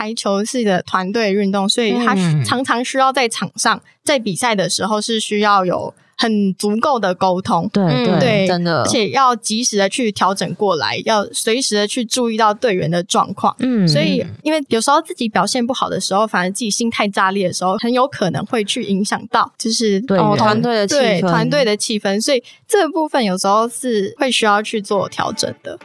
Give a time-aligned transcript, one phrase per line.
[0.00, 5.92] 排球是一个团队运动，所以他常常需要在场上，在比赛的时候是需要有。
[6.22, 13.56] 很足够的沟通，对对、嗯、对，真的，而且要及时的去调整过来，要随时的去注意到队员的状况。
[13.60, 22.20] 嗯，所以因为有时候自己表现不好的时候，反而自己心态炸裂的时候，很有可能会去影响到就是对团队的气氛，团队的气氛。
[22.20, 25.78] 所以这个部分有时候是会需要去做调整的。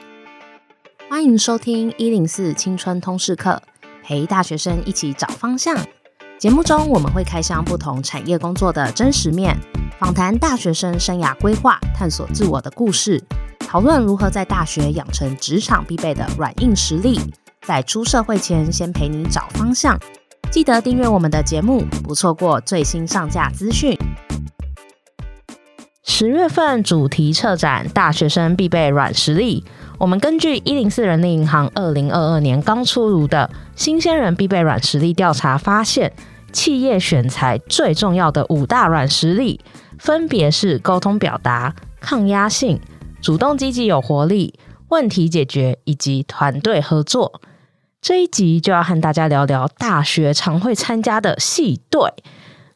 [1.07, 3.61] 欢迎收听一零四青春通识课，
[4.05, 5.75] 陪大学生一起找方向。
[6.37, 9.57] 节目中我们会开箱不同产业工作的真实面。
[9.97, 13.19] 访谈大学生生涯规划、探索自我的故事，
[13.59, 17.19] 讨论如何在大学养成职场必备的软硬实力，
[17.63, 19.97] 在出社会前先陪你找方向。
[20.51, 23.97] 记得订阅我们的节目，不错过最新上架资讯。
[26.03, 29.65] 十月份主题策展，大学生必备软实力。
[29.97, 36.11] 我们根据一零四人力银行二零二二年刚出炉的新鲜人必备软实力调查发现，
[36.51, 39.59] 企业选才最重要的五大软实力。
[39.97, 42.79] 分别是沟通表达、抗压性、
[43.21, 44.53] 主动积极有活力、
[44.89, 47.41] 问题解决以及团队合作。
[48.01, 52.01] 这一集就要和大家聊聊大学常会参加的系队。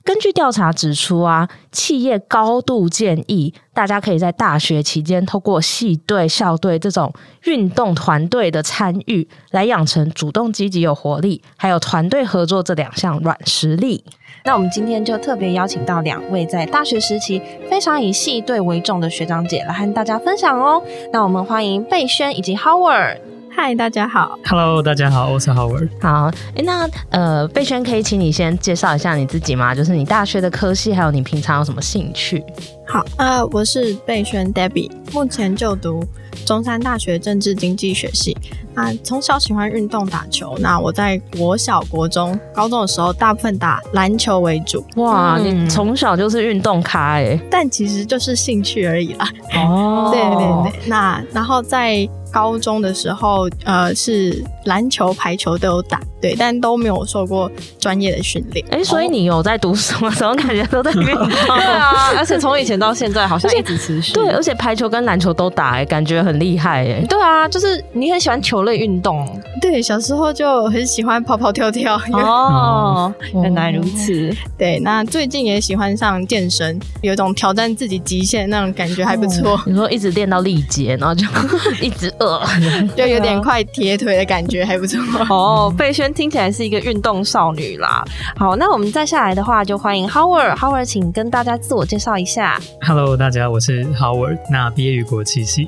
[0.10, 14.04] 根据调查指出啊，企业高度建议大家可以在大学期间透过系队、校队这种运动团队的参与，来养成主动积极有活力，还有团队合作这两项软实力。
[14.46, 20.82] 那我们今天就特别邀请到两位在大学时期非常以系队为重的学长姐来和大家分享哦。
[21.14, 23.20] 那我们欢迎贝轩以及 Howard。
[23.52, 24.38] 嗨，大家好。
[24.46, 25.90] Hello，大家好，我是 Howard。
[26.02, 29.74] 好，诶那呃，贝轩可以请你先介绍一下你自己吗？
[29.74, 32.44] 就是你大学的科系，还有你平常有什么兴趣？
[32.88, 36.04] 好，呃，我是贝轩 Debbie，目前就读
[36.46, 38.38] 中山大学政治经济学系。
[38.76, 44.86] 那从小喜欢运动打球，那我在国小、国中、高中的时候，大部分打篮球为主。
[44.96, 49.28] 哇，嗯、你从小就是运动咖诶，但其实就是兴趣而已啦。
[49.56, 50.88] 哦， 对对对。
[50.88, 58.66] 那然后在高中的时候，呃，是篮球、排球都有打，对，但都没有受过专业的训练。
[58.72, 60.10] 哎、欸，所以你有在读什么？
[60.12, 61.28] 怎么感觉都在运动？
[61.28, 64.14] 对啊，而且从以前到现在好像一直持续。
[64.14, 67.06] 对，而且排球跟篮球都打，哎，感觉很厉害，哎。
[67.10, 69.28] 对啊，就是你很喜欢球类运动。
[69.62, 72.00] 对，小时候就很喜欢跑跑跳跳。
[72.14, 74.34] 哦，原来如此。
[74.58, 79.54] 对，那最近也喜欢上健身，有一种挑战自己极限那种感觉，还不错。
[79.54, 81.26] 哦、你说一直练到力竭，然后就
[81.82, 82.14] 一直。
[82.20, 82.42] 呃，
[82.96, 85.00] 就有点快铁腿的感觉，还不错
[85.30, 85.74] 哦。
[85.78, 88.04] 贝轩听起来是一个运动少女啦。
[88.36, 90.56] 好，那我们再下来的话，就欢迎 Howard。
[90.56, 92.60] Howard，请跟大家自我介绍一下。
[92.82, 94.38] Hello，大家，我是 Howard。
[94.52, 95.68] 那毕业于国际系，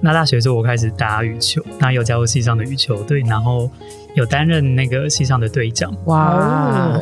[0.00, 3.70] 那大学之后我开始打羽球，那有加入系上的羽球队，然后
[4.14, 5.92] 有担任那个系上的队长。
[6.06, 6.98] 哇。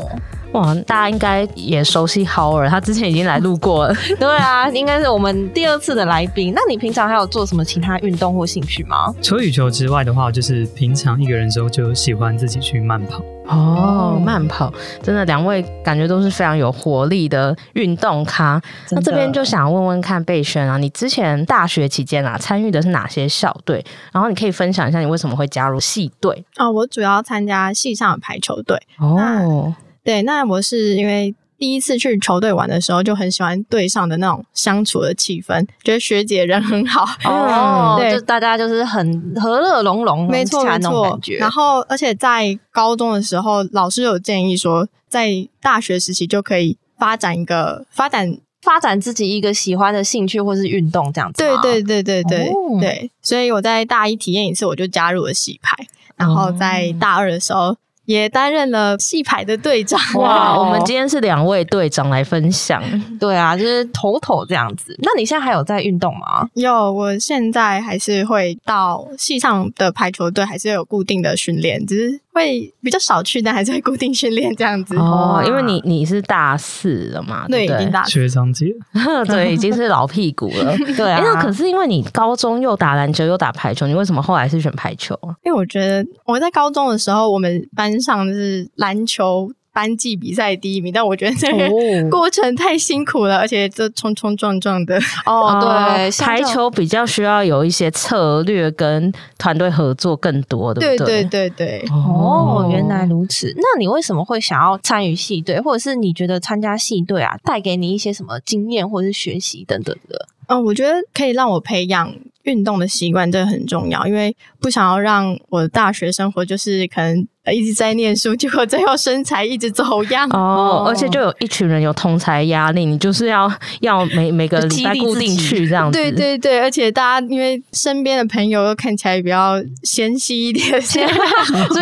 [0.52, 3.94] 哇，大家应该也熟悉 Howard，他之前已经来录过了。
[4.18, 6.52] 对啊，应该是我们第二次的来宾。
[6.54, 9.14] 那你平常还有做什么其他运动或兴趣吗？
[9.22, 13.22] 除了羽球之外的话，就是平常一个人的时候就喜欢自己去慢跑。
[13.46, 14.72] 哦，慢跑，
[15.02, 18.60] 真的两位感觉都是非常有活力的运动咖。
[18.90, 23.84] 那这边就想问问看贝轩啊，你之前大学期间啊参与的是哪些校队？
[24.12, 26.44] 然后你可以分享一下你为什么会加入系队？
[26.58, 28.80] 哦，我主要参加系上的排球队。
[28.98, 29.74] 哦。
[30.02, 41.20] 对，那我是因为第一次去球队玩的时候，就很喜欢队上的那种相处的气氛，觉得学姐人很好 哦，对，就大家就是很和乐融融，没错没错。
[41.38, 51.42] 然后，而且在高中的时候，老师有建议说，在大学时期就可以发展一个发展发展自己一个喜欢的兴趣或是运动这样子。
[51.42, 55.76] 对对对对对、哦、对，所以我在大一体验一次，我就加入了洗牌，
[56.16, 57.76] 然后在大二的时候。
[58.10, 60.00] 也担任了戏排的队长。
[60.20, 62.82] 哇， 我们今天是两位队长来分享。
[63.20, 64.96] 对啊，就是头头这样子。
[65.02, 66.48] 那你现在还有在运动吗？
[66.54, 72.20] 有，我现在还是会到戏上的排球队，还是有固定的训练，只是。
[72.32, 75.42] 会比较少去，但还是会固定训练这样子哦。
[75.46, 78.66] 因为你你是大四了嘛，对，对已经大学长姐，
[79.26, 80.76] 对，已经是老屁股了。
[80.96, 85.18] 对啊，那可是因为你高中又打篮球又打排球，你为什么后来是选排球？
[85.44, 89.50] 因为我觉得我在高中的时候，我们班上是篮球。
[89.72, 91.68] 班级比赛第一名，但我觉得这个
[92.10, 94.98] 过程太辛苦了，哦、而且这冲冲撞撞的。
[95.26, 101.22] 哦，对，排球比较需要有一些策略跟团队合作更多，对不对？
[101.22, 101.88] 对对对对。
[101.90, 103.52] 哦，原来如此。
[103.56, 110.26] 那你为什么会想要参与系队，或者是你觉得参加系队啊，带给你一些什么经验或者是学习等等的？
[110.48, 112.12] 嗯，我觉得可以让我培养
[112.44, 120.84] 运动的习惯，这个很重要，因为不想要让我的大学生活就是可能一直在念书，结果最后身材一直走样哦。
[120.86, 123.50] 而且就有一群人有同才压力，你就是要
[123.80, 125.98] 要每每个礼拜固定去这样子。
[125.98, 131.02] 对对对，而且大家因为身边的朋友又看起来比较纤细一点， 所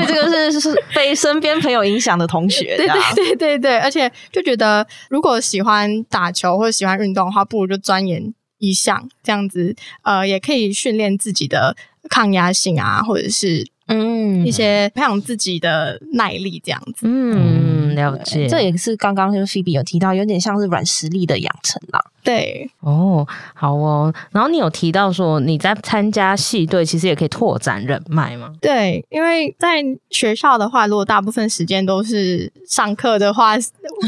[0.00, 2.76] 以这个是是被身边朋友影响的同学。
[2.76, 8.32] 对对对对对，而且就觉得如果喜欢打球或者喜欢运动的话，不如就钻研。
[8.58, 11.76] 一项这样子，呃，也可以训练自己的
[12.10, 17.00] 抗压性啊，或者是嗯一些培养自己的耐力这样子。
[17.02, 18.46] 嗯，了解。
[18.46, 22.00] 这也是刚刚就是菲比有提到，有点像是软实力的养成啦。
[22.23, 24.12] 对哦，好哦。
[24.32, 28.52] 然后你有提到说你在参加系队，其实也可以拓展人脉吗？
[28.61, 33.56] 对，因为在学校的话，如果大部分时间都是上课的话，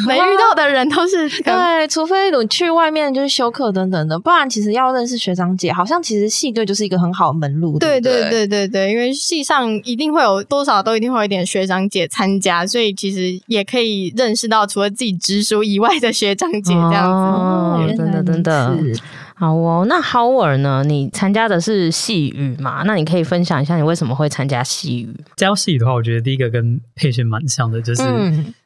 [0.06, 7.78] 没遇到的人都是 对，除非你去外面就是休课等等的，不然其实要认识学长姐，好像其实系队就是一个很好的门路。
[7.78, 17.00] 对对对对对对，因为系上一定会有多少都一定会有一点学长姐参加，所以其实也可以认识到除了自己直属以外的学长姐这样子。
[17.00, 18.76] 哦真的真的
[19.34, 20.84] 好哦，那 Howard 呢？
[20.84, 22.82] 你参加的是系羽嘛？
[22.84, 25.16] 那你可以分享一下你为什么会参加系羽？
[25.36, 28.02] 加入系羽的话，我觉得第一个跟佩璇蛮像的，就是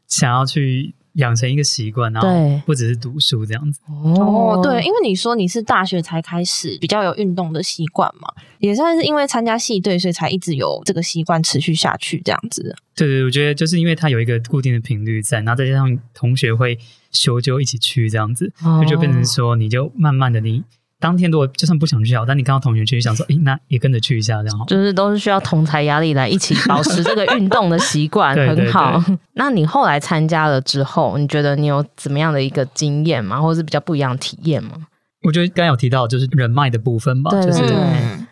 [0.09, 0.95] 想要去。
[1.15, 2.29] 养成一个习惯，然后
[2.67, 3.81] 不只是读书这样子。
[3.87, 8.29] 哦，对，因为你说你是大学才开始比较有运动的习惯嘛，
[8.59, 12.75] 也算是因为参加系队，所以才一直有这个习惯持续下去这样子。
[12.95, 16.79] 对对，我觉得就是因为它有一个固定的频率在，然后再加上同学会
[17.11, 20.65] 修就一起去这样子，哦、就就变成说你就慢慢的你。
[21.05, 24.65] 当天如果就算不想去好，但你看到同学去，想说，诶，那也跟着去一下，这样好。
[24.65, 29.05] 就是都是需要同侪压力来一起保持这个运动的习惯， 对对对，很好。
[29.37, 33.39] 那你后来参加了之后，你觉得你有怎么样的一个经验吗？
[33.39, 34.87] 或者是比较不一样的体验吗？
[35.27, 37.75] 我觉得刚刚有提到就是人脉的部分吧，对对对，就是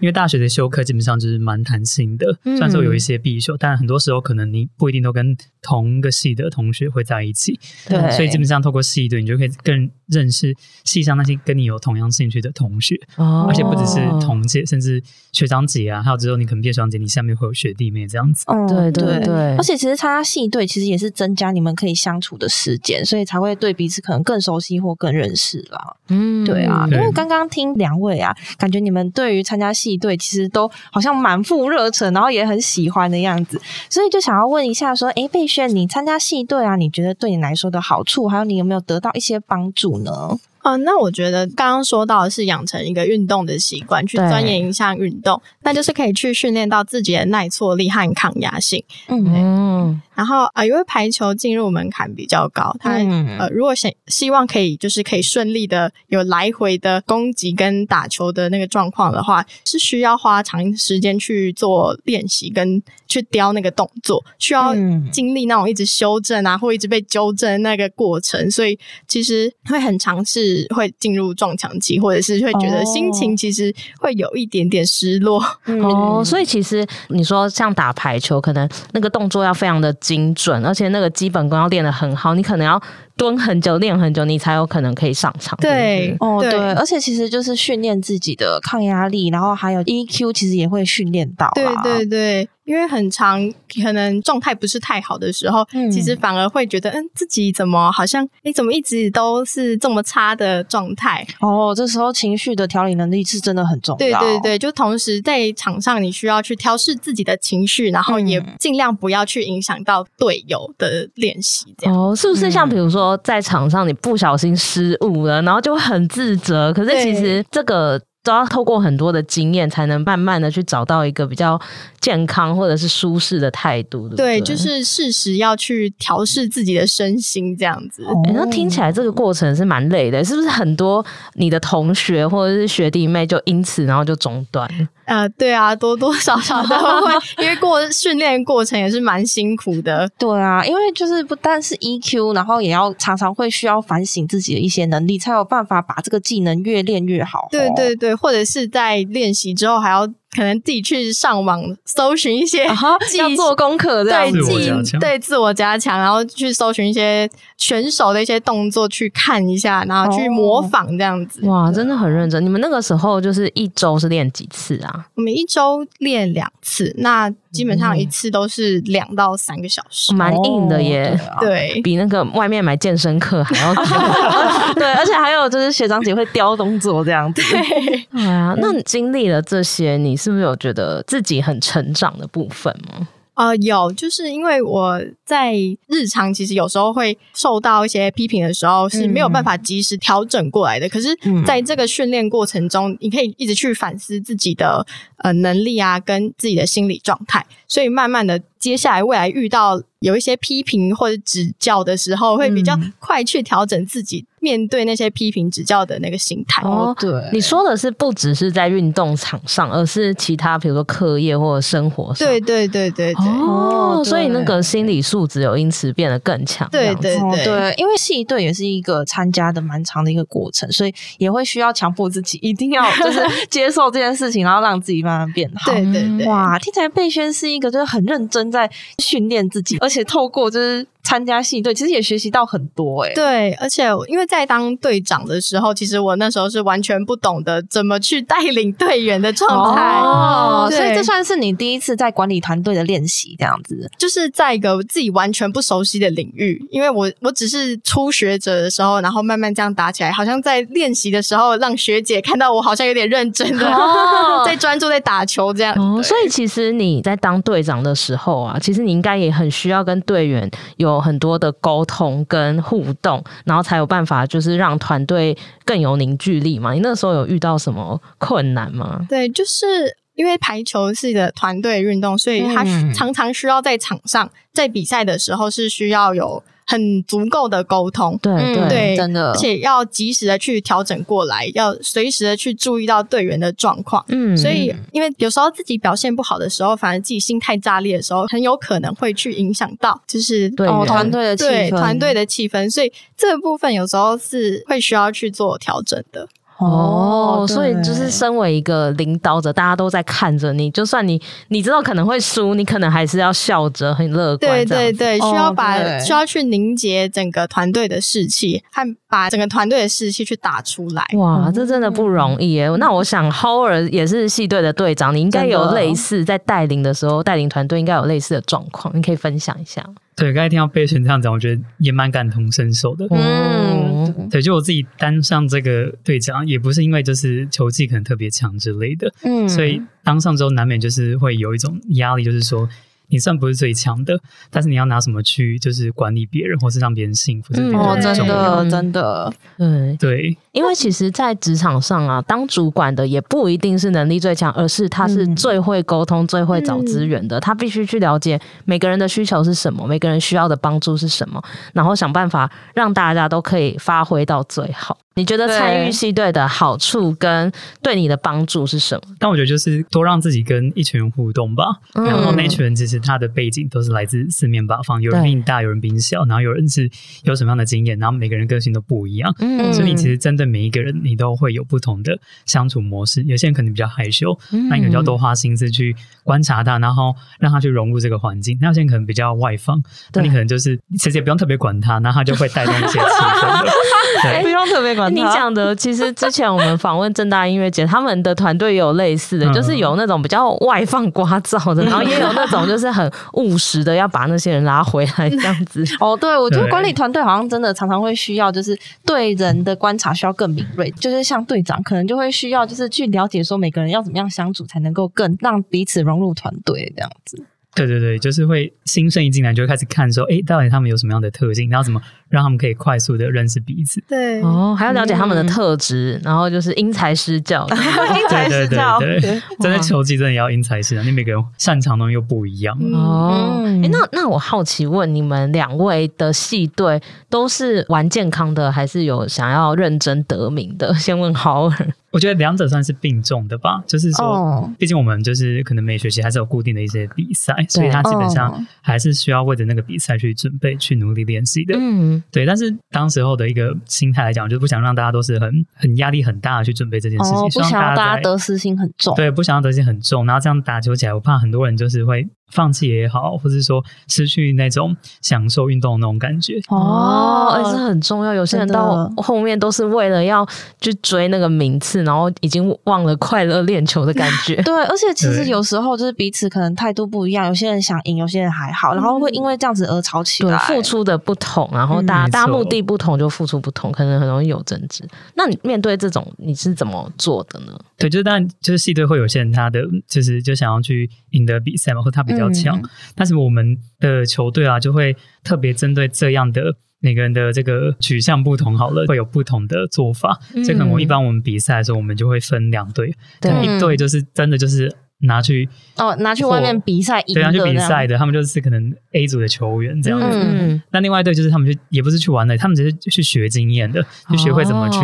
[0.00, 7.58] 因为大学的修课基本上就是蛮弹性的，虽然说有一些必修，但很多时候可能你不一定都跟同一个系的同学会在一起，
[7.88, 10.54] 对，所以基本上透过系队，你就可以更认识
[10.84, 26.86] 系上那些跟你有同样兴趣的同学，哦，而且不只是同届，甚至学长姐啊，还有之后你可能毕业学长姐，你下面会有学弟妹这样子，嗯，对对对，而且其实参加系队其实也是增加你们可以相处的时间，所以才会对彼此可能更熟悉或更认识啦，嗯，对啊。
[26.90, 40.38] 因为刚刚听两位啊，感觉你们对于参加系队其实都好像满腹热忱，然后也很喜欢的样子，所以就想要问一下，说，诶，佩璇，你参加系队啊，你觉得对你来说的好处，还有你有没有得到一些帮助呢？
[40.62, 48.82] 哦，那我觉得刚刚说到的是养成一个运动的习惯，去钻研一项运动，那就是可以去训练到自己的耐挫力和抗压性。
[49.08, 50.00] 嗯。
[50.14, 52.92] 然后啊、呃，因为排球进入门槛比较高，他
[53.38, 64.74] 呃，如果想希望可以就是可以顺利的有来回的攻击跟打球的那个状况的话，是需要花长时间去做练习跟去雕那个动作，需要
[65.10, 68.78] 经历那种一直修正啊，或一直被纠正那个过程，所以
[69.08, 75.38] 其实会很尝试会进入撞墙期，或者是会觉得心情其实会有一点点失落。
[75.40, 79.90] 哦，嗯、哦，所以其实你说像打排球，可能那个动作要非常的。
[80.02, 82.82] 精准，而且那个基本功要练得很好，你可能要。
[83.14, 85.56] 蹲很久，练很久，你才有可能可以上场。
[85.60, 91.50] 对，哦，对，而且其实就是训练自己的抗压力，然后还有 EQ，其实也会训练到。
[91.54, 101.26] 对对对，因为很长可能状态不是太好的时候，嗯、其实反而会觉得，嗯，自己怎么好像，你怎么一直都是这么差的状态？
[101.40, 103.98] 哦，这时候情绪的调理能力是真的很重要。
[103.98, 111.74] 对对对，就同时在场上，你需要去调试自己的情绪，然后也尽量不要去影响到队友的练习。
[111.78, 113.12] 这样哦，是不是像比如说？
[113.22, 116.72] 在场上你不小心失误了，然后就很自责。
[116.72, 121.60] 可是其实这个都要透过很多的经验，才能慢慢的去找到一个比较
[122.00, 124.38] 健康或者是舒适的态度，对不对？
[124.38, 128.04] 对，就是适时要去调试自己的身心，这样子。
[128.04, 130.48] 欸，那听起来这个过程是蛮累的，是不是？
[130.52, 134.68] 很多你的同学或者是学弟妹就因此然后就中断。
[135.12, 136.74] 呃，对啊，多多少少都
[137.06, 140.08] 会，因为过训练过程也是蛮辛苦的。
[140.18, 147.48] 对啊，因为就是不但是 EQ，然后也要常常会需要反省自己的一些能力，才有办法把这个技能越练越好。
[147.50, 150.08] 对对对，或者是在练习之后还要。
[150.34, 161.46] 可能自己去上网搜寻一些，要做功课，对，自对自我加强，然后去搜寻一些选手的一些动作，去看一下，然后去模仿这样子。
[161.46, 162.42] 哇，真的很认真。
[162.44, 165.06] 你们那个时候就是一周是练几次啊？
[165.14, 166.94] 我们一周练两次。
[166.98, 171.18] 那基本上一次都是两到三个小时，蛮、嗯、硬的耶。
[171.36, 173.74] 哦、对，啊、比那个外面买健身课还要
[174.74, 177.42] 对，而且还有就是学长姐会雕动作这样子。
[177.42, 183.06] 对啊，那你经历了这些，你是不是有觉得自己很成长的部分吗？
[183.34, 185.54] 呃，有，就是因为我在
[185.86, 190.86] 日常其实有时候会受到一些批评的时候是没有办法及时调整过来的。
[190.86, 194.86] 嗯、可是，在这个训练过程中，你可以一直去反思自己的
[195.18, 204.26] 呃能力啊，跟自己的心理状态，所以慢慢的，接下来未来遇到有一些批评或者指教的时候，会比较快去调整自己。
[204.42, 212.26] 面对那些批评指教的那个心态哦，对，你说的是不只是在运动场上，而是其他，比如说课业或者生活上。
[212.26, 213.24] 对对对对对。
[213.24, 216.68] 哦，所以那个心理素质有因此变得更强。
[216.72, 225.72] 对对对对，因为系队也是一个参加的蛮长的一个过程，所以也会需要强迫自己一定要就是接受这件事情，然后让自己慢慢变好。
[225.72, 226.26] 对对对。
[226.26, 228.68] 哇，听起来贝轩是一个就是很认真在
[228.98, 230.84] 训练自己，而且透过就是。
[231.02, 255.74] 参加戏队其实也学习到很多哎、欸、对，而且因为在当队长的时候，其实我那时候是完全不懂得怎么去带领队员的状态哦，所以这算是你第一次在管理团队的练习，这样子，就是在一个自己完全不熟悉的领域，因为我我只是初学者的时候，然后慢慢这样打起来，好像在练习的时候让学姐看到我好像有点认真的、哦、 在专注在打球这样。
[255.74, 260.91] 哦，所以其实你在当队长的时候啊，其实你应该也很需要跟队员有。
[260.94, 266.72] 有很多的沟通跟互动，然后才有办法，就是让团队更有凝聚力嘛。
[266.72, 269.04] 你那时候有遇到什么困难吗？
[269.08, 269.66] 对，就是
[270.14, 276.42] 因为排球是一个团队运动，所以他常常需要在场上，在比赛的时候是需要有。
[276.72, 284.02] 很足够的沟通，对对、嗯、对，真的，而且要及时的去调整过来，要随时的去注意到队员的状况。
[284.08, 292.70] 嗯，所以因为有时候自己表现不好的时候，反而自己心态炸裂的时候，很有可能会去影响到就是团队的气氛，团队的气氛。
[292.70, 296.26] 所以这个部分有时候是会需要去做调整的。
[296.64, 304.64] 哦，所以就是身为一个领导者，大家都在看着你，就算你你知道可能会输，你可能还是要笑着很乐观。
[304.64, 311.04] 对对对，需要把需要去凝结整个团队的士气，和把整个团队的士气去打出来。
[311.16, 312.68] 哇，这真的不容易耶！
[312.78, 319.84] 那我想 Howard 也是系队的队长，你应该有类似在带领的时候带领团队，应该有类似的状况，你可以分享一下。
[320.14, 323.06] 对，刚才听到贝神这样讲，我觉得也蛮感同身受的。
[323.10, 332.68] 嗯，对，就我自己当上这个队长，也不是因为就是球技可能特别强之类的，嗯，所以当上之后难免就是会有一种压力，就是说。
[333.12, 334.18] 你算不是最强的，
[334.50, 337.52] 但是你要拿什么去就是管理别人，或是让别人幸福？
[337.54, 340.36] 嗯，哦，真的，真的，对对。
[340.52, 347.38] 因为其实，在职场上啊，当主管的也不一定是能力最强，而是他是最会沟通、嗯、最会找资源的。
[347.38, 351.42] 他必须去了解每个人的需求是什么，每个人需要的帮助是什么，
[351.72, 354.98] 然后想办法让大家都可以发挥到最好。
[355.14, 357.52] 你觉得参与系队的好处跟
[357.82, 359.14] 对你的帮助是什么？
[359.18, 361.64] 但我觉得就是多让自己跟一群人互动吧。
[361.94, 366.90] 嗯、然后那群人其实他的背景都是来自四面八方，有人比你大，有人比你小，然后有人是
[367.24, 369.34] 有什么样的经验，然后每个人个性都不一样。
[369.38, 373.22] 嗯，所以你其实针对每一个人，你都会有不同的相处模式。
[373.24, 378.56] 有些人可能比较害羞，嗯、那你可能就要多花心思去观察他，然后让他去融入这个环境。
[378.60, 379.82] 那有些人可能比较外放，
[380.14, 383.68] 那你可能就是其实也不用特别管他，然后他就会带动一些气氛。
[384.22, 385.14] 对，不用特别管。
[385.14, 395.84] 你讲的，其实之前我们访问正大音乐节，他们的团队也有类似的，嗯、就是有那种比较外放聒噪的， 然后也有那种就是很务实的，要把那些人拉回来这样子。
[396.00, 407.44] 哦，对，我觉得管理团队好像真的常常会需要，就是对人的观察需要更敏锐，就是像队长可能就会需要，就是去了解说每个人要怎么样相处，才能够更让彼此融入团队这样子。
[407.74, 411.98] 对对对，就是会新生一进来就会开始看说，哎，到底他们有什么样的特性，然后怎么
[412.28, 414.02] 让他们可以快速的认识彼此。
[414.06, 417.66] 对，哦，还要了解他们的特质，嗯、然后就是因材施教。
[417.72, 419.18] 因材施教，对
[419.58, 422.76] 真的球技真的要因材施教，你每个人擅长的东西又不一样。
[422.92, 427.00] 哦，哎，那那我好奇问你们两位的系队
[427.30, 430.94] 都是玩健康的，还是有想要认真得名的？
[430.96, 431.92] 先问 Howard。
[432.12, 441.74] 我觉得两者算是并重的吧，就是说，毕竟我们就是可能每学期还是有固定的一些比赛，所以他基本上还是需要为着那个比赛去准备、去努力练习的。
[441.76, 442.44] 嗯，对。
[442.44, 449.16] 但是当时候的一个心态来讲，就是不想让大家都是很很压力很大的去准备这件事情，不想让大家得失心很重。
[449.16, 456.60] 对，不想让得失心很重，然后这样打球起来，我怕很多人就是会放弃也好，或者说失去那种享受运动的那种感觉。
[456.68, 458.34] 哦，而且很重要。
[458.34, 460.46] 有些人到后面都是为了要
[460.80, 464.56] 去追那个名次，然后已经忘了快乐练球的感觉。
[464.62, 470.58] 对，而且其实有时候就是彼此可能态度不一样，有些人想赢，有些人还好，然后会因为这样子而吵起来。
[470.66, 475.08] 对，付出的不同，然后大家、嗯、大家目的不同，就付出不同，可能很容易有争执。
[475.34, 477.72] 那你面对这种，你是怎么做的呢？
[478.02, 482.78] 对，就是当然，就是系队会有些人他的就是就想要去赢得比赛嘛，或他比较强。
[482.78, 490.38] 嗯、但是我们的球队啊，就会特别针对这样的每个人的这个取向不同，好了，会有不同的做法。
[490.54, 494.92] 嗯、所以可能我一般我们比赛的时候，我们就会分两队，对，一队就是真的就是。
[495.22, 500.38] 拿去哦，拿去外面比赛，对，拿去比赛的，他们就是可能 A 组的球员这样子。
[500.40, 505.00] 嗯，那另外一队就是他们就也不是去玩的，他们只是去学经验的，就学会怎么去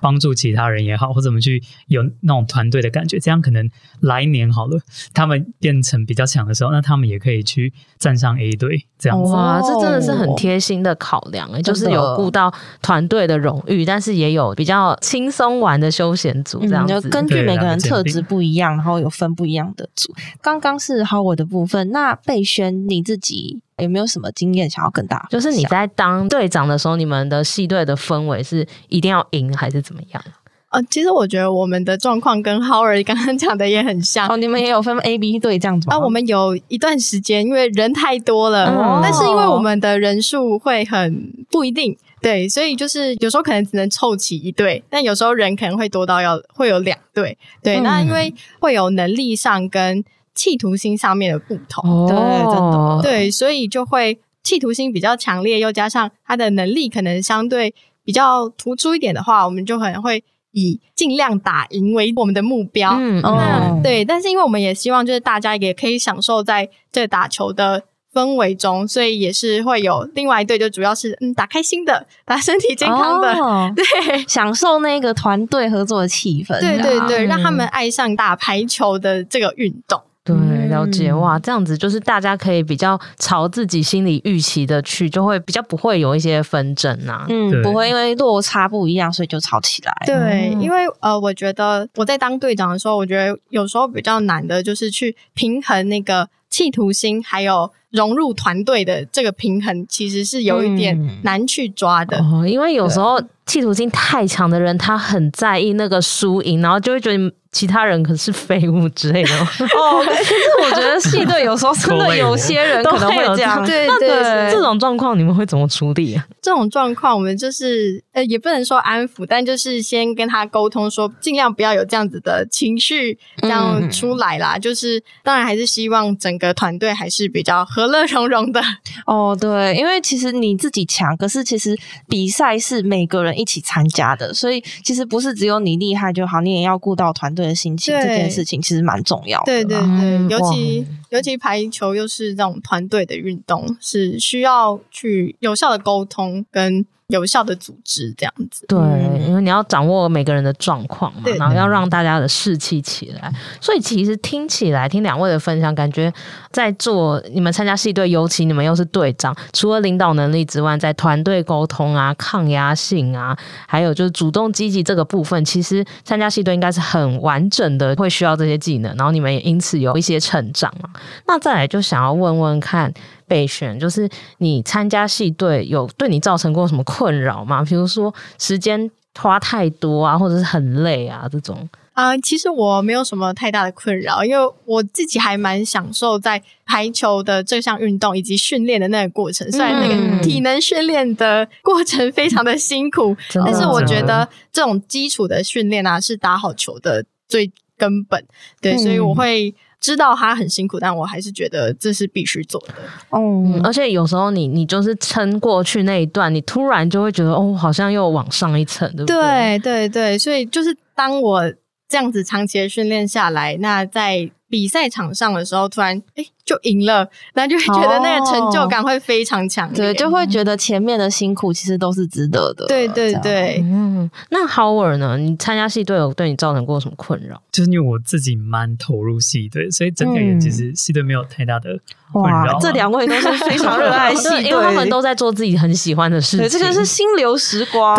[0.00, 3.18] 帮助其他人也好，或怎么去有那种团队的感觉。
[3.18, 3.68] 这样可能
[4.00, 4.78] 来年好了，
[5.14, 9.32] 他们变成比较强的时候，那他们也可以去站上 A 队这样子。
[9.32, 17.00] 哇，这真的是很贴心的考量诶，就是有顾到团队的荣誉，但是也有比较轻松玩的休闲组这样子。
[17.00, 19.59] 就根据每个人特质不一样，然后有分不一样。
[19.60, 21.90] 样的组，刚刚是 Howard 的部分。
[21.90, 25.28] 那贝轩你自己有没有什么经验想要跟大家？
[25.30, 30.22] 就是你在当队长的时候，你们的系队的氛围是一定要赢还是怎么样？
[30.70, 34.28] 呃，其实我觉得我们的状况跟 Howard 刚刚讲的也很像。
[34.28, 35.96] 哦，你们也有分 A、B 队这样子吗？
[35.96, 41.96] 啊，我们有一段时间因为人太多了，嗯、但是因为我们的人数会很不一定。
[42.20, 47.36] 对，所以就是有时候可能只能凑齐一队，但有时候人可能会多到要会有两队。
[47.62, 57.74] 对，嗯、那因为会有能力上跟企图心上面的不同，对、哦，真的，对，所以就会企图心比较强烈，又加上他的能力可能相对
[58.04, 60.22] 比较突出一点的话，我们就可能会
[60.52, 62.96] 以尽量打赢为我们的目标。
[62.98, 67.84] 嗯，那、哦、对，但是因为我们也希望就是大家也可以享受在这打球的。
[68.12, 73.84] 氛围中，所以也是会有另外一队，就主要是嗯打开心的，打身体健康的，哦、 对，
[74.26, 80.02] 享受那个团队合作的气氛，对对对，嗯、让他们爱上打排球的这个运动。
[80.22, 80.36] 对，
[80.68, 81.12] 了解。
[81.12, 89.92] 哇，这样子就是大家可以比较朝自己心里预期的去，就会比较不会有一些纷争呐、啊，嗯，不会因为落差不一样，所以就吵起来。
[90.04, 97.72] 对，因为呃，我觉得我在当队长的时候，我觉得有时候比较难的就是去平衡那个企图心，还有。
[97.90, 107.32] 融入团队的这个平衡，其实是有一点难去抓的，嗯哦、因为有时候企图心太强的人，他很在意那个输赢，然后就会觉得。
[107.52, 116.24] 其他人可是废物之类的 哦，可是我觉得戏队有时候真的 有些人可能会这样， 对对对，这种状况你们会怎么处理啊？
[116.40, 124.56] 这种状况我们就是呃，也不能说安抚，但就是先跟他沟通，说尽量不要有这样子的情绪这样出来啦。
[124.56, 128.62] 嗯、就是当然还是希望整个团队还是比较和乐融融的。
[129.06, 131.76] 哦，对，因为其实你自己强，可是其实
[132.08, 139.44] 比赛是每个人一起参加的，所以其实不是只有你厉害就好，你也要顾到团队的心情，这件事情其实蛮重要的。
[139.46, 146.86] 对对对，嗯、尤其尤其排球又是这种团队的运动，是需要去有效的沟通跟。
[147.10, 148.78] 有效的组织这样子，对，
[149.26, 153.32] 因为你要掌握每个人的状况嘛，然后要让大家的士气起来。
[153.60, 156.12] 所以其实听起来，听两位的分享，感觉
[156.50, 168.94] 在做你们参加戏队，尤其你们又是队长，除了领导能力之外，在团队沟通啊、抗压性啊，还有就是主动积极这个部分，其实参加戏队应该是很完整的，会需要这些技能。
[168.96, 170.88] 然后你们也因此有一些成长嘛。
[171.26, 172.92] 那再来就想要问问看。
[173.30, 177.62] 备选就是你参加系队有对你造成过什么困扰吗？
[177.64, 181.68] 比如说时间花太多啊，或者是很累啊这种。
[181.92, 189.50] 啊、呃，其实我没有什么太大的困扰，因为我自己还蛮享受在排球的这项运动以及训练的那个过程。
[189.52, 198.22] 虽然那个体能训练的过程非常的辛苦，嗯、但是我觉得这种基础的训练啊是打好球的最根本。
[198.60, 199.54] 对，嗯、所以我会。
[199.80, 202.74] 知道他很辛苦，但我还是觉得这是必须做的。
[203.16, 209.16] 嗯，而且有时候你你就是撑过去那一段，你突然就会觉得哦，好像又往上一层，对不对？
[209.16, 211.50] 对对对，所以就是当我
[211.88, 214.30] 这样子长期的训练下来，那在。
[214.50, 222.66] 比赛场上的时候，突然哎就赢了，那就会觉得那个成就感会非常强烈，对，就会觉得前面的辛苦其实都是值得的。
[222.66, 225.16] 对对对，嗯，那 Howard 呢？
[225.16, 227.40] 你参加戏队有对你造成过什么困扰？
[227.52, 231.78] 就是因为我自己蛮投入戏队，所以整体而言其实戏队没有太大的。
[232.14, 236.40] 哇，这两位都是非常热爱戏 队，因为他们都在做自己很喜欢的事情。
[236.40, 237.96] 对，这个是心流时光。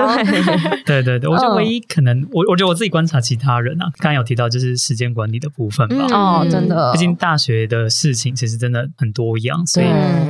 [0.86, 6.08] 对 对对，我觉得唯一可能，我我觉得我自己观察其他人啊，刚刚有提到就是时间管理的部分吧。
[6.12, 6.92] 哦，错，真的。
[6.94, 9.86] 毕竟大学的事情其实真的很多样，所以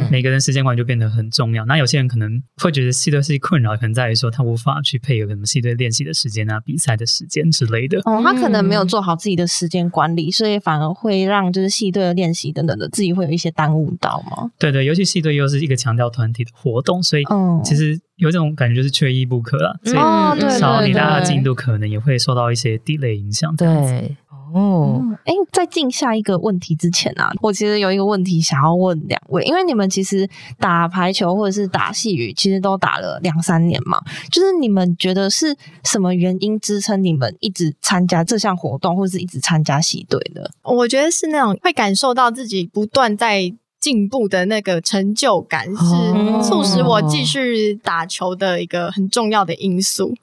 [0.10, 1.66] 每个人时间管理就变得很重要。
[1.66, 8.00] 那有些人可能会觉得系队是困扰，可能在于说他无法去配合什么系队练习的时间啊、比赛的时间之类的。
[8.06, 14.52] 哦，他可能没有做好自己的时间管理，所以反而会让就是系队的练习等等的自己会有一些耽误到嘛？
[14.60, 17.24] 对对，尤其系队又是一个强调团体的活动，所以
[17.64, 19.80] 其实有这种感觉就是缺一不可了。
[19.84, 23.56] 所以少你大家的进度可能也会受到一些 delay 影响。
[23.56, 24.16] 对。
[24.54, 34.00] 哦，哎、嗯，在进下一个问题之前啊，我其实有一个问题想要问两位，因为你们其实打排球或者是打戏语，其实都打了两三年嘛，
[34.32, 40.52] 就是你们觉得是什么原因支撑你们一直参加这项活动，或者是一直参加戏队的？
[40.64, 50.16] 我觉得是那种会感受到自己不断在进步的那个成就感，是促使我继续打球的一个很重要的因素。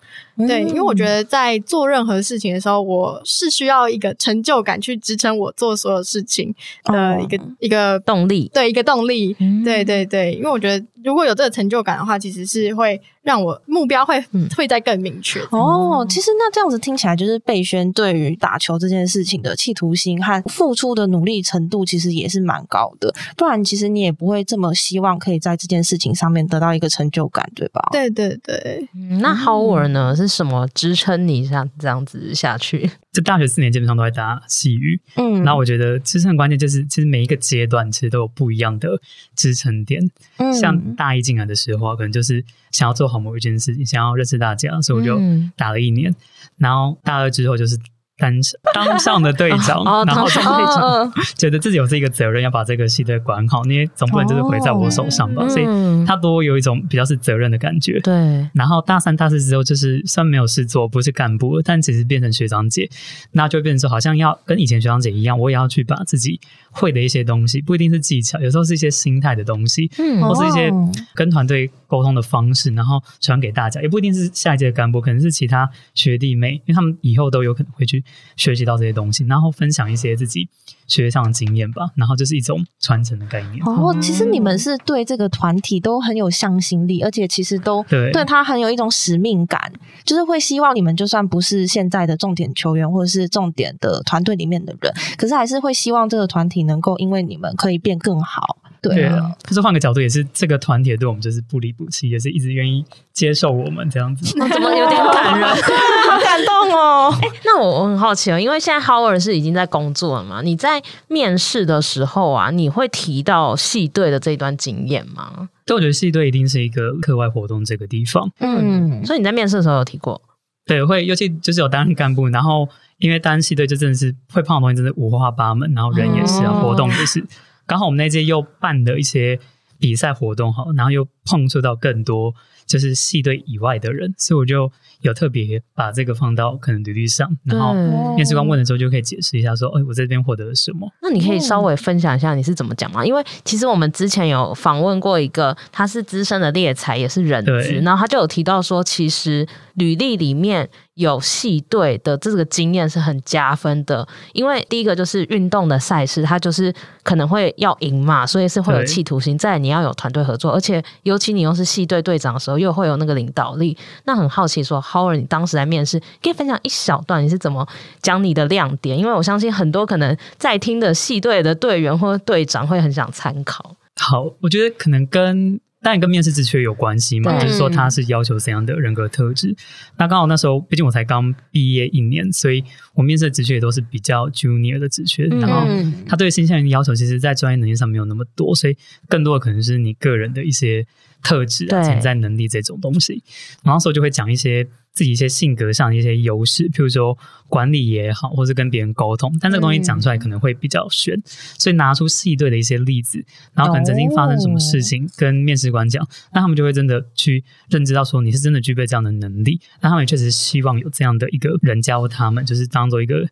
[0.47, 8.49] 对，因为我觉得在做任何事情的时候，我是需要一个成就感去支撑我做所有事情的一个、哦、一个动力。
[8.55, 9.35] 对，一个动力。
[9.41, 15.39] 嗯、对对对，因为我觉得如果有这个成就感的话，其实是会让我目标会、嗯、会再更明确。
[15.51, 23.15] 哦，其实那这样子听起来，就是贝轩对于打球这件事情的企图心和付出的努力程度，其实也是蛮高的。
[23.37, 27.87] 不然，其实你也不会这么希望可以在这件事情上面得到一个成就感，对吧？
[27.93, 28.89] 对对对。
[28.95, 30.17] 嗯、那 Howard 呢？
[30.17, 32.91] 是什么支撑你像这样子下去？
[33.13, 39.01] 就大学四年基本上都在打细语，嗯，那我觉得其实很关键就是，其实每一个阶段其实都有不一样的
[39.35, 40.03] 支撑点。
[40.37, 45.21] 嗯，像大一进来的时候，可能就是想要做好某一件事情，想要认识大家，所以我就
[45.57, 46.11] 打了一年。
[46.11, 46.17] 嗯、
[46.59, 47.79] 然后大二之后就是。
[48.19, 55.67] 当上当上的队长，哦、然后当队长觉得自己有这个责任，要把这个系队管好，因为总不能就是回在我手上吧，哦、所以
[56.05, 58.01] 他多有一种比较是责任的感觉。
[58.01, 62.91] 对、嗯，然后大三、大四之后，就是虽然没有事做，不是干部，但其实变成学长姐，
[63.33, 66.41] 那就变成说，好像要跟以前学长姐一样，我也要去把自己
[66.73, 70.73] 会的一些东西，不一定是技巧，有时候是一些心态的东西，嗯，或是一些
[71.15, 78.05] 跟团队沟通的方式，然后传给大家，也不一定是下一届的干部，可能是其他学弟妹，因为他们以后都有可能会去。
[78.37, 80.49] 学习到这些东西，然后分享一些自己
[80.89, 83.63] 学上的经验吧，然后就是一种传承的概念。
[83.65, 89.73] 哦，其实你们是对这个团体都很有向心力，而且其实都对对他很有一种使命感，
[90.05, 98.57] 就是会希望你们就算不是现在的重点球员或者是重点的团队里面的人，可是还是会希望这个团体能够因为你们可以变更好。
[98.81, 104.25] 对啊，可是换个角度也是，这个团体对我们就是不离不弃，也是一直愿意接受我们这样子。
[104.31, 105.49] 怎么有点感人？
[106.09, 107.13] 好感动哦！
[107.21, 110.43] 哎，那我我很好奇哦，因为现在 Howard 是已经在工作了嘛？
[110.43, 110.78] 你在
[111.09, 115.49] 面试的时候啊，你会提到系队的这一段经验吗？
[115.65, 118.31] 但，我觉得系队一定是一个课外活动这个地方。
[118.41, 120.21] 嗯，所以你在面试的时候有提过？
[120.67, 127.25] 对，会，尤其就是有担任干部，然后因为担任系队就真的是会碰到东西，真的五花八门，然后人也是啊，哦、活动也是。
[127.67, 129.39] 刚好我们那届又办的一些
[129.79, 132.35] 比赛活动哈，然后又碰触到更多
[132.67, 137.73] 就是系队以外的人，所以我就有特别把这个放到可能履历上，然后
[138.15, 140.91] 面试官问的时候就可以解释一下说，哎，我这边获得了什么？
[141.03, 143.05] 那你可以稍微分享一下你是怎么讲吗？
[143.05, 150.69] 因为其实我们之前有访问过一个，他是资深的猎才，也是人资，然后他就有提到说，其实履历里面。
[150.99, 159.39] 有系队的这个经验是很加分的，因为第一个就是运动的赛事，它就是可能会要赢嘛，所以是会有企图心。
[159.39, 163.79] 再你要有团队合作，而且尤其你又是系队队长的时候，又会有那个领导力。
[164.07, 167.67] 那很好奇说，Howard，你当时来面试，可以分享一小段你是怎么
[168.01, 168.99] 讲你的亮点？
[168.99, 173.77] 因为我相信很多可能在听的系队的队员或队长会很想参考。
[173.97, 175.61] 好，我觉得可能跟。
[175.81, 179.55] 当然跟面试职缺有关系嘛，就是说他是要求怎样的人格特质。
[179.97, 182.65] 那刚好那时候，毕竟我才刚毕业一年，所以
[182.95, 185.27] 我面试的职缺也都是比较 junior 的职缺。
[185.27, 185.67] 然后
[186.07, 188.77] 他对新鲜人的要求，其实在专业能力上没有那么多，所以
[189.09, 190.85] 更多的可能是你个人的一些
[191.23, 193.23] 特质、潜在能力这种东西。
[193.63, 194.67] 然后那时候就会讲一些。
[194.99, 201.23] 自己一些性格上的一些优势，譬如说管理也好，或是跟别人沟通，但这个东西讲出来可能会比较悬，嗯、
[201.57, 213.29] 所以拿出细对的一些例子，然后可能曾经发生什么事情，哦、跟面试官讲，那他们就会真的去认知到说你是真的具备这样的能力，那他们也确实希望有这样的一个人教他们，就是当做一个。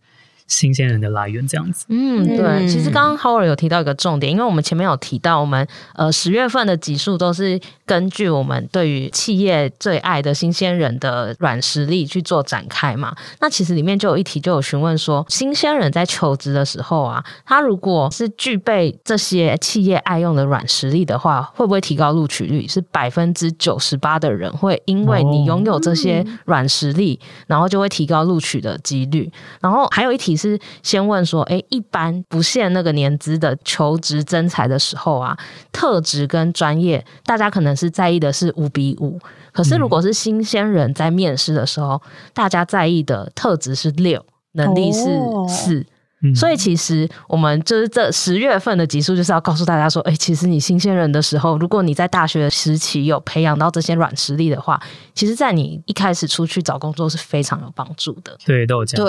[0.47, 2.69] 新鲜人的来源这样子，嗯，对。
[2.69, 13.13] 其实刚刚 Howard 有提到一个重点，因为我们前面有提到，我们呃十月份的集数都是根据我们对于企业最爱的新鲜人的软实力去做展开嘛。
[13.41, 22.69] 那其实里面就有一题，就有询问说，新鲜人在求职的时候啊，他如果是具备这些企业爱用的软实力的话，会不会提高录取率？
[22.69, 29.29] 是百分之九十八的人会因为你拥有这些软实力，然后就会提高录取的几率。
[29.61, 30.36] 然后还有一题。
[30.37, 35.37] 题是先问说，哎，一般不限那个年资的求职征才的时候啊，
[35.73, 39.19] 特质跟专业，大家可能是在意的是五比五。
[39.53, 44.23] 可是如果是新鲜人在面试的时候，嗯、大家在意的特质是六，
[44.53, 45.05] 能力是
[45.49, 45.81] 四。
[45.81, 45.96] 哦
[46.35, 54.81] 所以其实我们就是这十月份的集数，就是要告诉大家说，哎、欸，其实你新鲜人的时候，如果你在大学时期有培养到这些软实力的话，
[55.15, 58.37] 其实，在你一开始出去找工作是非常有帮助的。
[58.45, 59.07] 对，都有这样。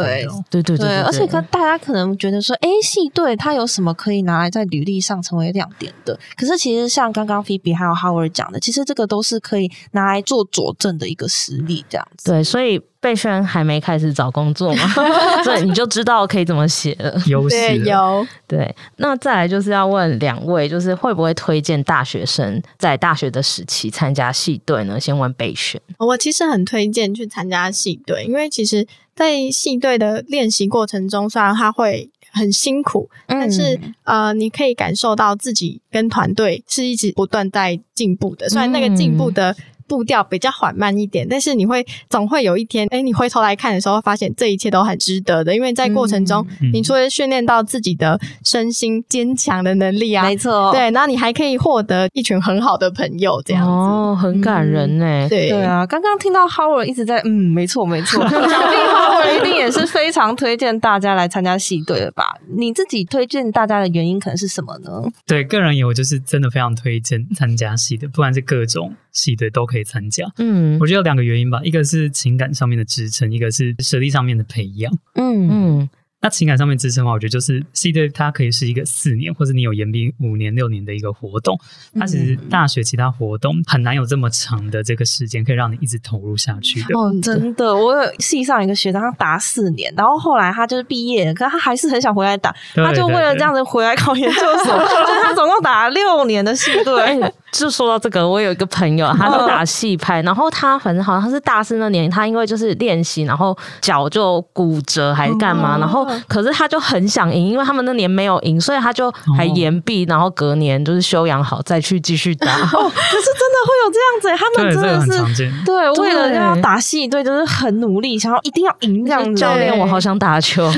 [0.50, 6.20] 对，对，对，对，而且跟大家可能觉得说，哎、欸，系队它有什么可以拿来在履历上成为亮点的？
[6.36, 12.30] 可是其实像刚刚 Phoebe 还有 Howard 讲的，其实这个都是可以拿来做佐证的一个实力，这样子。
[12.32, 12.82] 对，所以。
[13.08, 14.86] 贝轩还没开始找工作嘛，
[15.41, 17.17] 所以你就知道可以怎么写了。
[17.26, 25.00] 有对有对，那再来就是要问两位，就是会不会推荐大学生在大学的时期参加系队呢？
[25.00, 25.80] 先问贝轩。
[26.00, 38.50] 我其实很推荐去参加系队，因为其实，在系队的练习过程中，虽然他会很辛苦，嗯、但是呃，你可以感受到自己跟团队是一直不断在进步的。
[38.50, 39.56] 虽然那个进步的。
[39.88, 55.30] 步调比较缓慢一点，但是你会总会有一天，哎，你回头来看的时候，发现这一切都很值得的，因为在过程中，嗯、你除了训练到自己的身心坚强的能力啊，没错，对，然后你还可以获得一群很好的朋友，这样子，哦，很感人呢、嗯。
[55.30, 55.47] 对。
[55.47, 58.21] 对啊，刚刚听到 Howard 一直在，嗯，没错没错，
[59.26, 62.38] 一定也是非常推荐大家来参加戏队的吧？
[62.58, 65.02] 你自己推荐大家的原因可能是什么呢？
[65.26, 69.78] 对，个人有就是真的非常推荐参加戏队，不管是各种戏队都可以。
[69.78, 75.90] 可以参加，嗯，我觉得有两个原因吧，一个是情感上面的支撑，一个是实力上面的培养，嗯嗯。
[76.20, 81.56] 那情感上面支撑的话，我觉得就是系队它可以是一个四年，或者你有延毕五年、六年的一个活动。
[81.94, 86.98] 它其实大学其他活动很难有这么长的这个时间，可以让你一直投入下去的。
[86.98, 97.32] 哦，真的，我有系上一个学长，他打四年，然后后来他就是毕业了，可是他还是很想回来打，他就为了这样子回来考研究所， 所以他总共打了六年的系队。
[97.52, 106.07] 就说到这个，我有一个朋友，他是打戏拍，然后他反正好像他是大四那年，他因为就是练习，然后脚就骨折还是干嘛，然后。
[106.28, 112.48] 可是他就很想赢，因为他们那年没有赢，所以他就还延毕，然后隔年就是休养好再去继续打。
[112.74, 119.34] 哦，可是真的会有这样子，他们真的是对，对，为了要打戏队，就是很努力，想要一定要赢这样子。
[119.36, 120.65] 教练，我好想打球。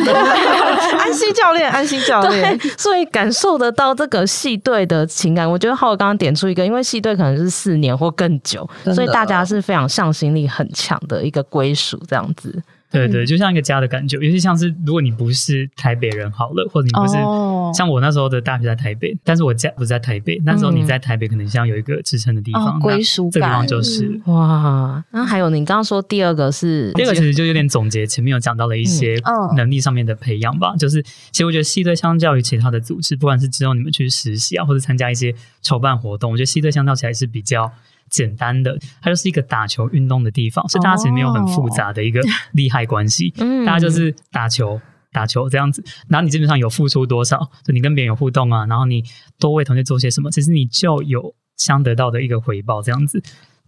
[0.99, 5.49] 安西教练，安西教练，所以感受得到这个系队的情感。
[5.49, 12.61] 我觉得浩刚刚点出一个，因为系队可能是四年或更久，所以大家是非常向心力很强的一个归属，这样子。
[12.91, 25.03] 对对，就像一个家的感觉，尤其像是如果你不是台北人好了，或者你不是、哦、像我那时候的大学在台北，但是我家不在台北，那时候你在台北可能像有一个支撑的地方，归属感，这个地方就是哇。
[25.11, 29.21] 那还有你刚刚说第二个是，第二个其实就有点总结前面有讲到了一些
[29.55, 37.71] 能力上面的培养吧，嗯哦、就是其实我觉得系队相较于其他的组织，不管是之后你们去实习啊，或者参加一些筹办活动，我觉得系队相较起来是比较。
[38.09, 42.21] 简单的，它就是一个打球运动的地方，所以大家其实没有很复杂的一个
[42.53, 44.79] 利害关系，哦、大家就是打球
[45.11, 45.83] 打球这样子。
[46.07, 49.03] 然后你基本上有付出多少，就你跟别人有互动啊，然后你
[49.39, 53.21] 多为同学做些什么，其实你就有相得到的一个回报这样子。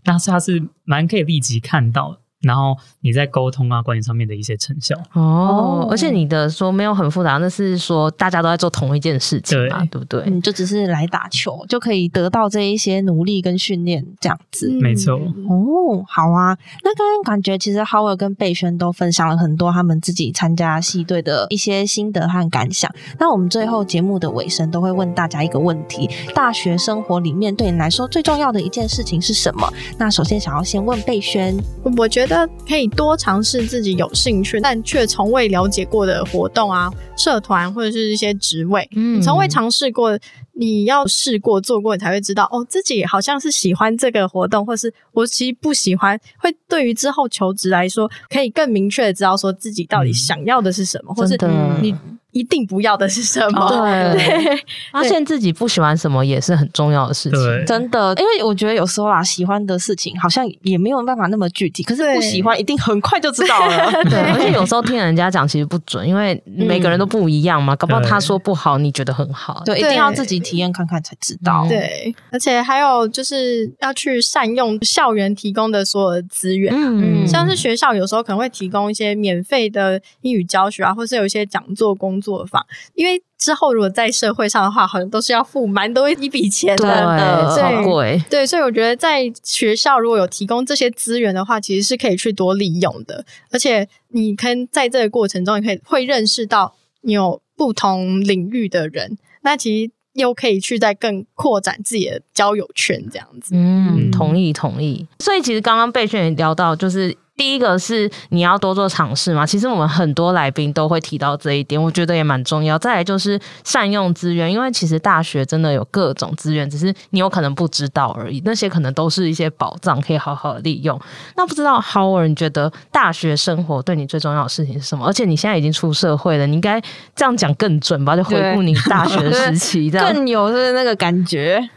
[0.04, 2.21] 但是它是蛮可以立即看到的。
[2.42, 10.30] 然后你在沟通啊、管理上面的一些成效哦，而且你的说没有很复杂，那是说大家都在做同一件事情嘛，对，对不对？
[10.30, 15.14] 你就只是来打球，就可以得到这一些努力跟训练这样子，没错。
[15.16, 16.58] 哦，好啊。
[16.84, 22.92] 那刚刚感觉其实 Howard 跟贝轩都分享了很多他们自己参加系队的一些心得和感想。
[23.20, 29.72] 那我们最后节目的尾声都会问大家一个问题：大学生活里面对你来说最重要的一件事情是什么？
[30.00, 31.56] 那首先想要先问贝轩，
[31.98, 32.31] 我觉得。
[32.68, 38.88] 可以多尝试自己有兴趣但却从未了解过的活动啊、社团或者是一些职位。
[38.96, 40.18] 嗯，你从未尝试过，
[40.54, 46.20] 你要试过做过，你才会知道哦，自己好像是喜欢这个活动，或是我其实不喜欢。
[46.38, 51.38] 会对于之后求职来说，可以更明确的知道说自己到底想要的是什么，嗯、或是
[51.82, 51.96] 你。
[52.32, 53.70] 一定不要的是什么？
[54.16, 57.40] 对，发现自己不喜欢什么也是很重要的事情。
[57.40, 63.92] 对，真的，因为我觉得有时候啊，喜欢的事情好像也没有办法那么具体，可是不喜欢一定很快就知道了。
[64.10, 67.76] 对，而且有时候听人家讲其实不准，因为每个人都不一样嘛。
[67.76, 69.62] 搞不好他说不好，你觉得很好。
[69.66, 71.66] 对，一定要自己体验看看才知道。
[71.68, 76.74] 对，而且还有就是要去善用校园提供的所有的资源。
[76.76, 88.22] 嗯，像是学校有时候可能会提供一些免费的英语教学啊，或是有一些讲座工工作坊，因为之后如果在社会上的话，好像都是要付蛮多一笔钱的，对。
[88.30, 99.92] 对，所以我觉得在学校如果有提供这些资源的话，其实是可以去多利用的，而且你可以在这个过程中，你可以会认识到你有不同领域的人，那其实。
[100.14, 103.56] 又可以去再更扩展自己的交友圈，这样子。
[103.56, 105.08] 嗯，同意同意。
[105.20, 107.16] 所以其实刚刚贝萱也聊到，就是。
[107.42, 112.78] 第一个是你要多做尝试嘛，其实我们很多来宾都会提到这一点，我觉得也蛮重要。
[112.78, 118.40] 再来就是善用资源，因为其实大学真的有各种资源，只是你有可能不知道而已。
[118.46, 121.02] 那些可能都是一些宝藏，可以好好利用。
[121.36, 125.08] 那不知道 Howard，你觉得大学生活对你最重要的事情是什么？
[125.08, 126.80] 而且你现在已经出社会了，你应该
[127.16, 128.16] 这样讲更准吧？
[128.16, 131.68] 就回顾你大学时期，这样 更有是那个感觉。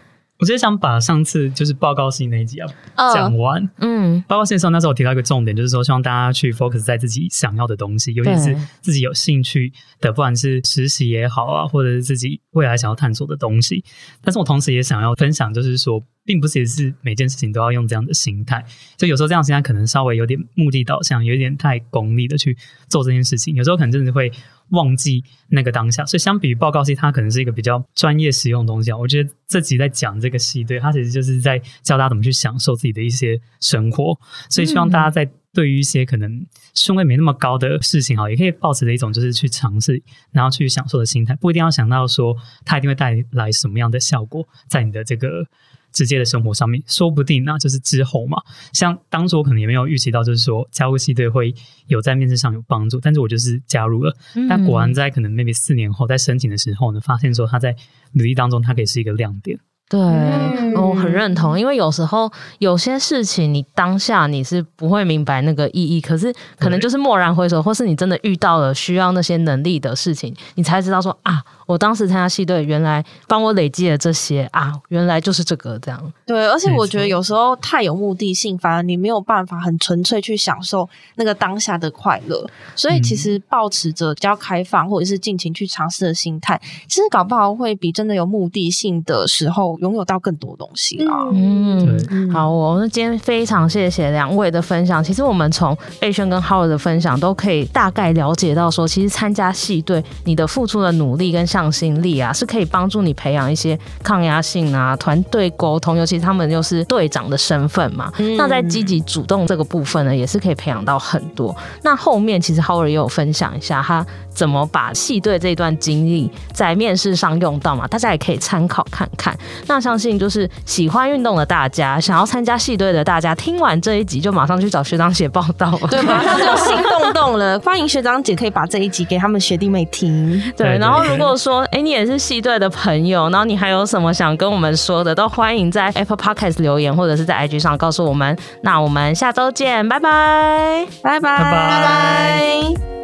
[0.45, 2.69] 我只想把上次就是报告性那一集啊
[3.15, 3.67] 讲完。
[3.79, 13.83] 嗯，报告性的时候，那时候我提到一个重点，就是说希望大家去 focus 在自己想要的东西，尤其是自己有兴趣的，不管是实习也好啊，或者是自己未来想要探索的东西。
[14.21, 18.65] 但是我同时也想要分享，就是说，并不是也是每件事情都要用这样的心态。
[18.97, 22.57] 就有时候这样的心态可能稍微有点目的导向，有点太功利的去
[22.89, 23.55] 做这件事情。
[23.55, 24.33] 有时候可能真的会。
[24.71, 28.97] 忘记那个当下，所以相比于报告系，它可能是一个比较专业实用的东西啊。
[28.97, 34.19] 我觉得这集在讲这个系，对，它其实就是在教大家怎么去享受自己的一些生活。
[34.49, 42.35] 所以希望大家在对于一些可能顺位没那么高的事情，哈，也可以抱持的一种就是去尝试，然后去享受的心态，不一定要想到说
[42.65, 45.47] 它一定会带来什么样的效果在你的这个。
[45.95, 48.37] 直接的生活上面，说不定那就是之后嘛。
[48.75, 51.55] 像当初我可能也没有预期到，就是说加入系队会
[51.87, 54.15] 有在面试上有帮助，但是我就是加入了。
[54.35, 57.75] 嗯、但果然在可能 maybe 四年后在申请的时候呢，发现说他在
[58.13, 59.59] 履历当中，它可以是一个亮点。
[59.89, 71.43] 对，嗯、我很认同，因为有时候有些事情你当下你是不会明白那个意义，可是可能就是蓦然回首，或是你真的遇到了需要那些能力的事情，你才知道说啊。
[71.67, 76.13] 我当时参加戏队，原来帮我累积了这些啊，原来就是这个这样。
[76.27, 82.47] 对，而且我觉得有时候太有目的性，反而你没有办法很纯粹去享受那个当下的快乐。
[82.77, 91.29] 所以其实保持着比较开放或者是尽情去尝试的心态，其实搞不好会比真的有目的性的时候拥有到更多东西啊。
[91.33, 95.03] 嗯，对好，我们今天非常谢谢两位的分享。
[95.03, 108.13] 其实我们从贝轩跟 Howard 的分享都可以大概了解到，说其实参加戏队，你的付出的努力跟向心力啊，是可以帮助你培养一些抗压性啊，团队沟通，尤其他们又是队长的身份嘛。
[108.19, 111.55] 嗯、那在积极主动这个部分呢，也是可以培养到很多。
[111.83, 119.33] 那后面其实 Howard 也有分享一下他怎么把系队这一段经历在面试上用到嘛，大家也可以参考看看。
[119.69, 127.57] 那相信就是喜欢运动的大家，想要参加系队的大家，听完这一集就马上去找学长姐报道，对，马上就心动动了。
[127.61, 130.43] 欢迎学长姐可以把这一集给他们学弟妹听。
[130.57, 131.85] 对，然后如果说哎。
[131.85, 138.35] 你也是系队的朋友，然后你还有什么想跟我们说的，都欢迎在 Apple Podcast 留言，或者是在 IG 上告诉我们。
[138.63, 143.04] 那我们下周见，拜拜，拜拜，拜拜。